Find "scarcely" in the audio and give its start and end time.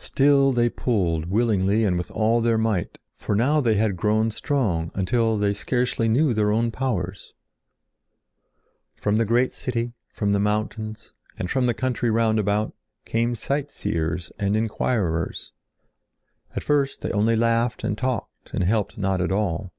5.54-6.08